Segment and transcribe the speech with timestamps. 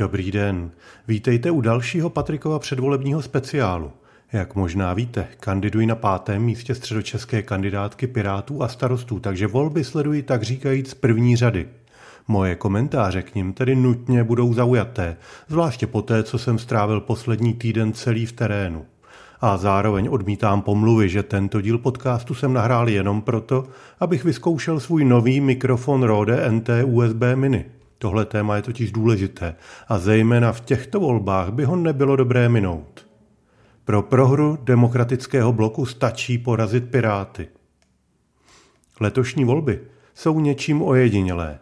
[0.00, 0.70] Dobrý den.
[1.08, 3.92] Vítejte u dalšího Patrikova předvolebního speciálu.
[4.32, 10.22] Jak možná víte, kandiduji na pátém místě středočeské kandidátky Pirátů a starostů, takže volby sleduji
[10.22, 11.68] tak říkajíc z první řady.
[12.28, 15.16] Moje komentáře k ním tedy nutně budou zaujaté,
[15.48, 18.86] zvláště poté, co jsem strávil poslední týden celý v terénu.
[19.40, 23.64] A zároveň odmítám pomluvy, že tento díl podcastu jsem nahrál jenom proto,
[24.00, 27.64] abych vyzkoušel svůj nový mikrofon Rode NT USB Mini.
[28.02, 29.54] Tohle téma je totiž důležité
[29.88, 33.06] a zejména v těchto volbách by ho nebylo dobré minout.
[33.84, 37.48] Pro prohru demokratického bloku stačí porazit Piráty.
[39.00, 39.80] Letošní volby
[40.14, 41.58] jsou něčím ojedinělé.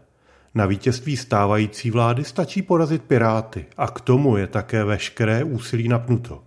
[0.55, 6.43] Na vítězství stávající vlády stačí porazit Piráty a k tomu je také veškeré úsilí napnuto.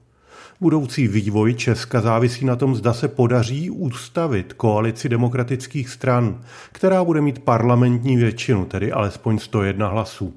[0.64, 7.22] Budoucí vývoj Česka závisí na tom, zda se podaří ustavit koalici demokratických stran, která bude
[7.22, 10.34] mít parlamentní většinu, tedy alespoň 101 hlasů.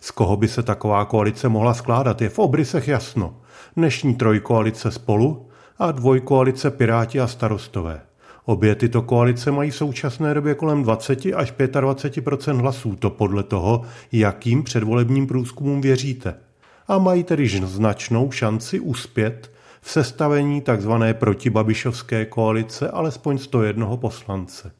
[0.00, 3.36] Z koho by se taková koalice mohla skládat, je v obrysech jasno.
[3.76, 5.46] Dnešní trojkoalice spolu
[5.78, 8.00] a dvojkoalice Piráti a starostové.
[8.44, 13.82] Obě tyto koalice mají v současné době kolem 20 až 25 hlasů, to podle toho,
[14.12, 16.34] jakým předvolebním průzkumům věříte.
[16.88, 19.51] A mají tedy značnou šanci uspět
[19.82, 20.92] v sestavení tzv.
[21.12, 24.72] protibabišovské koalice alespoň 101 poslance.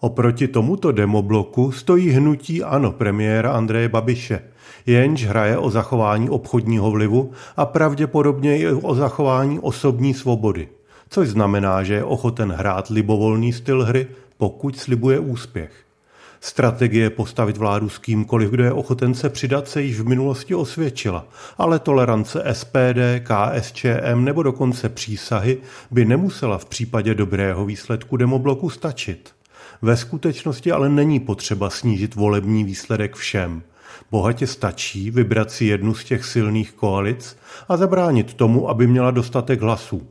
[0.00, 4.42] Oproti tomuto demobloku stojí hnutí ANO premiéra Andreje Babiše,
[4.86, 10.68] jenž hraje o zachování obchodního vlivu a pravděpodobně i o zachování osobní svobody,
[11.08, 15.72] což znamená, že je ochoten hrát libovolný styl hry, pokud slibuje úspěch.
[16.44, 21.26] Strategie postavit vládu s kýmkoliv, kdo je ochoten se přidat, se již v minulosti osvědčila,
[21.58, 25.58] ale tolerance SPD, KSČM nebo dokonce přísahy
[25.90, 29.30] by nemusela v případě dobrého výsledku demobloku stačit.
[29.82, 33.62] Ve skutečnosti ale není potřeba snížit volební výsledek všem.
[34.10, 37.36] Bohatě stačí vybrat si jednu z těch silných koalic
[37.68, 40.08] a zabránit tomu, aby měla dostatek hlasů.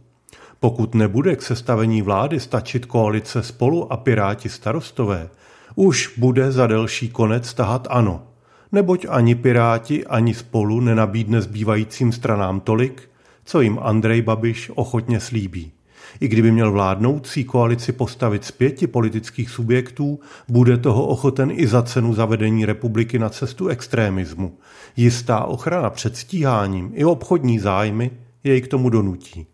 [0.60, 5.30] Pokud nebude k sestavení vlády stačit koalice spolu a piráti starostové,
[5.76, 8.24] už bude za delší konec tahat ano,
[8.72, 13.10] neboť ani Piráti, ani spolu nenabídne zbývajícím stranám tolik,
[13.46, 15.72] co jim Andrej Babiš ochotně slíbí.
[16.20, 21.82] I kdyby měl vládnoucí koalici postavit z pěti politických subjektů, bude toho ochoten i za
[21.82, 24.58] cenu zavedení republiky na cestu extrémismu.
[24.96, 28.12] Jistá ochrana před stíháním i obchodní zájmy
[28.44, 29.48] jej k tomu donutí.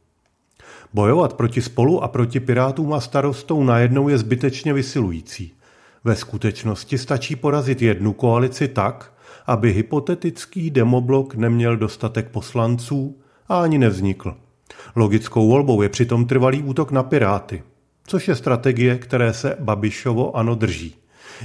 [0.94, 5.56] Bojovat proti spolu a proti pirátům a starostou najednou je zbytečně vysilující.
[6.07, 9.13] Ve skutečnosti stačí porazit jednu koalici tak,
[9.45, 13.19] aby hypotetický demoblok neměl dostatek poslanců
[13.50, 14.38] a ani nevznikl.
[14.96, 17.63] Logickou volbou je přitom trvalý útok na Piráty,
[18.06, 20.96] což je strategie, které se Babišovo ano drží.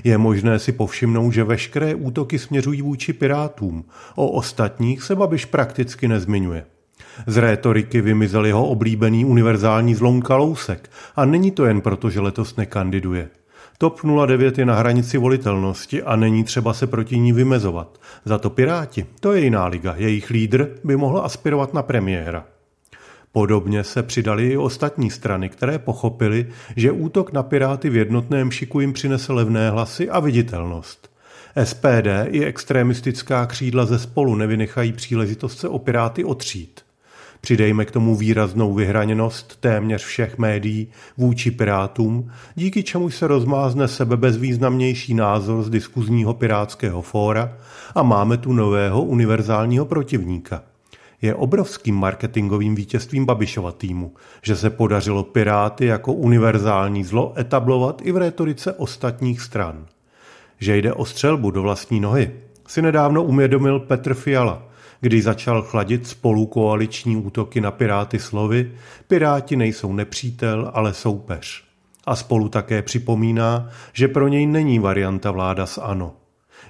[0.05, 3.85] Je možné si povšimnout, že veškeré útoky směřují vůči Pirátům.
[4.15, 6.65] O ostatních se Babiš prakticky nezmiňuje.
[7.27, 12.57] Z rétoriky vymizel jeho oblíbený univerzální zlom Kalousek a není to jen proto, že letos
[12.57, 13.29] nekandiduje.
[13.83, 18.01] TOP 09 je na hranici volitelnosti a není třeba se proti ní vymezovat.
[18.25, 22.45] Za to Piráti, to je jiná liga, jejich lídr by mohl aspirovat na premiéra.
[23.33, 28.81] Podobně se přidali i ostatní strany, které pochopili, že útok na Piráty v jednotném šiku
[28.81, 31.11] jim přinese levné hlasy a viditelnost.
[31.65, 36.81] SPD i extremistická křídla ze spolu nevynechají příležitost se o Piráty otřít.
[37.45, 44.17] Přidejme k tomu výraznou vyhraněnost téměř všech médií vůči pirátům, díky čemu se rozmázne sebe
[44.17, 47.57] bezvýznamnější názor z diskuzního pirátského fóra
[47.95, 50.63] a máme tu nového univerzálního protivníka.
[51.23, 58.13] Je obrovským marketingovým vítězstvím Babišova týmu, že se podařilo Piráty jako univerzální zlo etablovat i
[58.13, 59.87] v rétorice ostatních stran.
[60.59, 62.31] Že jde o střelbu do vlastní nohy,
[62.69, 64.63] si nedávno uvědomil Petr Fiala–
[65.03, 68.73] když začal chladit spolukoaliční útoky na Piráty slovy,
[69.09, 71.65] Piráti nejsou nepřítel, ale soupeř.
[72.07, 76.15] A spolu také připomíná, že pro něj není varianta vláda s ANO.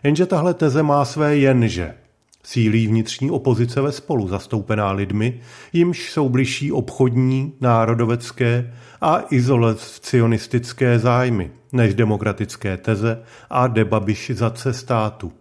[0.02, 1.94] Jenže tahle teze má své jenže.
[2.42, 5.40] Sílí vnitřní opozice ve spolu zastoupená lidmi,
[5.72, 15.32] jimž jsou bližší obchodní, národovecké a izolacionistické zájmy než demokratické teze a debabišizace státu.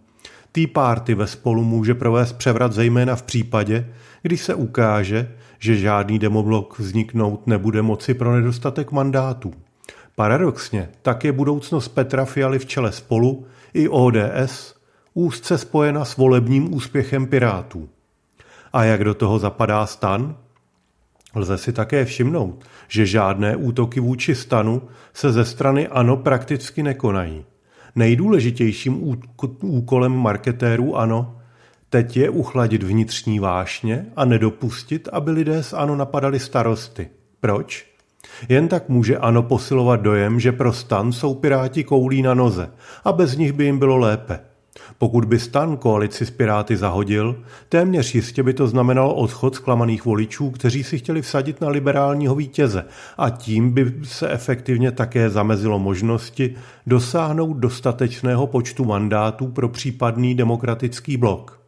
[0.52, 3.88] Tý párty ve spolu může provést převrat zejména v případě,
[4.22, 9.52] když se ukáže, že žádný demoblok vzniknout nebude moci pro nedostatek mandátů.
[10.16, 14.74] Paradoxně tak je budoucnost Petra Fialy v čele spolu i ODS
[15.14, 17.88] úzce spojena s volebním úspěchem Pirátů.
[18.72, 20.36] A jak do toho zapadá stan?
[21.34, 24.82] Lze si také všimnout, že žádné útoky vůči stanu
[25.14, 27.44] se ze strany ANO prakticky nekonají.
[27.94, 29.18] Nejdůležitějším
[29.62, 31.36] úkolem marketérů ANO
[31.92, 37.08] teď je uchladit vnitřní vášně a nedopustit, aby lidé z ANO napadali starosty.
[37.40, 37.86] Proč?
[38.48, 42.70] Jen tak může ANO posilovat dojem, že pro stan jsou piráti koulí na noze
[43.04, 44.40] a bez nich by jim bylo lépe.
[44.98, 50.50] Pokud by stan koalici s Piráty zahodil, téměř jistě by to znamenalo odchod zklamaných voličů,
[50.50, 52.84] kteří si chtěli vsadit na liberálního vítěze
[53.18, 56.54] a tím by se efektivně také zamezilo možnosti
[56.86, 61.62] dosáhnout dostatečného počtu mandátů pro případný demokratický blok.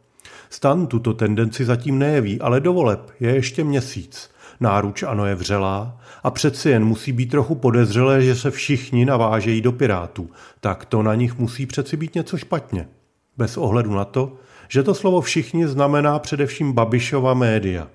[0.49, 4.29] Stan tuto tendenci zatím nejeví, ale do voleb je ještě měsíc.
[4.59, 9.61] Náruč ano je vřelá a přeci jen musí být trochu podezřelé, že se všichni navážejí
[9.61, 10.29] do Pirátů.
[10.59, 12.87] Tak to na nich musí přeci být něco špatně.
[13.37, 14.33] Bez ohledu na to,
[14.67, 17.87] že to slovo všichni znamená především Babišova média.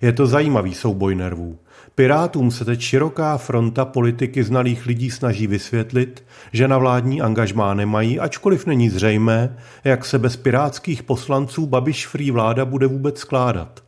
[0.00, 1.58] Je to zajímavý souboj nervů.
[1.94, 8.20] Pirátům se teď široká fronta politiky znalých lidí snaží vysvětlit, že na vládní angažmá nemají,
[8.20, 13.82] ačkoliv není zřejmé, jak se bez pirátských poslanců Babiš free vláda bude vůbec skládat.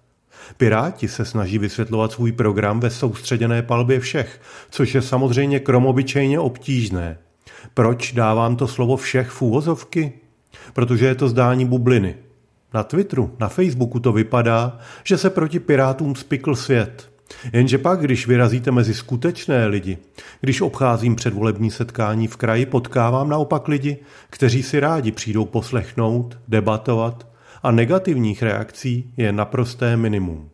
[0.56, 7.18] Piráti se snaží vysvětlovat svůj program ve soustředěné palbě všech, což je samozřejmě kromobyčejně obtížné.
[7.74, 10.12] Proč dávám to slovo všech v úvozovky?
[10.72, 12.14] Protože je to zdání bubliny.
[12.74, 17.10] Na Twitteru, na Facebooku to vypadá, že se proti pirátům spikl svět.
[17.52, 19.98] Jenže pak, když vyrazíte mezi skutečné lidi,
[20.40, 23.96] když obcházím předvolební setkání v kraji, potkávám naopak lidi,
[24.30, 27.26] kteří si rádi přijdou poslechnout, debatovat
[27.62, 30.50] a negativních reakcí je naprosté minimum.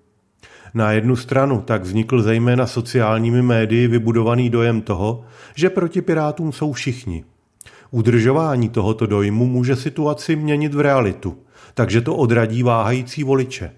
[0.74, 5.24] Na jednu stranu tak vznikl zejména sociálními médii vybudovaný dojem toho,
[5.54, 7.24] že proti pirátům jsou všichni.
[7.96, 11.38] Udržování tohoto dojmu může situaci měnit v realitu,
[11.74, 13.72] takže to odradí váhající voliče.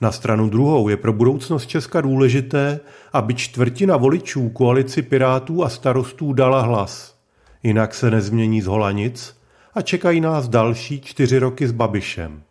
[0.00, 2.80] Na stranu druhou je pro budoucnost Česka důležité,
[3.12, 7.18] aby čtvrtina voličů koalici Pirátů a starostů dala hlas.
[7.62, 9.36] Jinak se nezmění z hola nic
[9.74, 12.42] a čekají nás další čtyři roky s Babišem.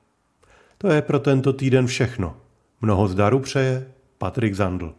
[0.78, 2.36] To je pro tento týden všechno.
[2.82, 3.88] Mnoho zdaru přeje
[4.18, 4.94] Patrik Zandl.